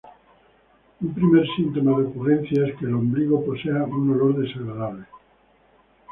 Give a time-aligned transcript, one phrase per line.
[1.01, 5.05] Un primer síntoma de ocurrencia es que el ombligo posea un olor desagradable.